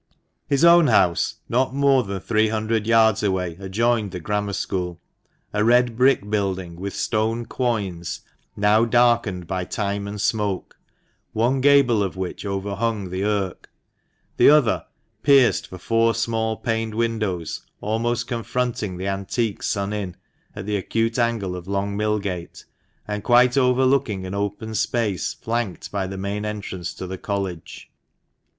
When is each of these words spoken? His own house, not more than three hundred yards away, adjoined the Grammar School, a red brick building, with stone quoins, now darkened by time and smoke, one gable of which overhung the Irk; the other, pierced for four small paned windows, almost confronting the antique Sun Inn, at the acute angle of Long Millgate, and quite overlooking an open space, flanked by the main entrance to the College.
His 0.47 0.65
own 0.65 0.87
house, 0.87 1.35
not 1.47 1.75
more 1.75 2.01
than 2.01 2.19
three 2.19 2.47
hundred 2.47 2.87
yards 2.87 3.21
away, 3.21 3.55
adjoined 3.59 4.09
the 4.09 4.19
Grammar 4.19 4.53
School, 4.53 4.99
a 5.53 5.63
red 5.63 5.95
brick 5.95 6.27
building, 6.27 6.75
with 6.75 6.95
stone 6.95 7.45
quoins, 7.45 8.21
now 8.55 8.83
darkened 8.83 9.45
by 9.45 9.63
time 9.63 10.07
and 10.07 10.19
smoke, 10.19 10.75
one 11.33 11.61
gable 11.61 12.01
of 12.01 12.17
which 12.17 12.47
overhung 12.47 13.11
the 13.11 13.23
Irk; 13.23 13.69
the 14.37 14.49
other, 14.49 14.87
pierced 15.21 15.67
for 15.67 15.77
four 15.77 16.15
small 16.15 16.57
paned 16.57 16.95
windows, 16.95 17.61
almost 17.79 18.25
confronting 18.27 18.97
the 18.97 19.05
antique 19.07 19.61
Sun 19.61 19.93
Inn, 19.93 20.15
at 20.55 20.65
the 20.65 20.77
acute 20.77 21.19
angle 21.19 21.55
of 21.55 21.67
Long 21.67 21.95
Millgate, 21.95 22.65
and 23.07 23.23
quite 23.23 23.55
overlooking 23.55 24.25
an 24.25 24.33
open 24.33 24.73
space, 24.73 25.35
flanked 25.35 25.91
by 25.91 26.07
the 26.07 26.17
main 26.17 26.43
entrance 26.43 26.91
to 26.95 27.05
the 27.05 27.19
College. 27.19 27.91